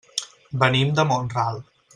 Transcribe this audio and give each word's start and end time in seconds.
Venim 0.63 0.95
de 1.01 1.07
Mont-ral. 1.13 1.65